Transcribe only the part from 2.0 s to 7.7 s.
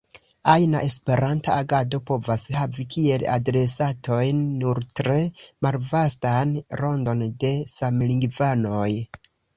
povas havi kiel adresatojn nur tre malvastan rondon de